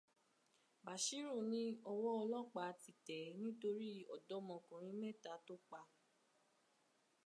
[0.85, 5.79] Bàshírù ni ọwọ́ ọlọ́pàá ti tẹ̀ nítorí ọdọmọkùnrin mẹ́ta tó pa